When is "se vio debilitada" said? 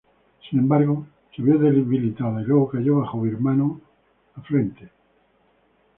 1.35-2.41